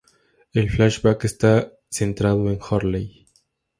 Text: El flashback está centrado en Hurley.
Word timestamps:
El 0.51 0.71
flashback 0.71 1.25
está 1.25 1.73
centrado 1.91 2.49
en 2.49 2.57
Hurley. 2.59 3.27